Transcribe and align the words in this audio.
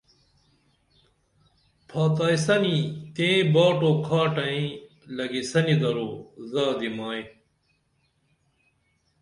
پھاتائی 1.89 2.37
سنی 2.45 2.77
تئیں 3.15 3.41
باٹ 3.53 3.79
و 3.87 3.91
کھاٹئیں 4.05 4.67
لگین 5.17 5.35
یسنی 5.45 5.75
درو 5.81 6.09
زادی 6.51 6.89
مائی 6.97 7.23